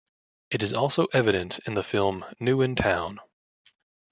[0.49, 3.19] It is also evident in the film "New in Town".